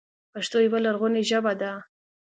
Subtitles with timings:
[0.33, 1.71] پښتو يوه لرغونې ژبه ده.